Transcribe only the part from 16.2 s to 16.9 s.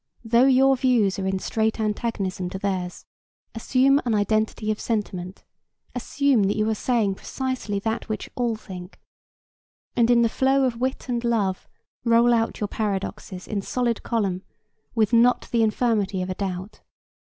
of a doubt.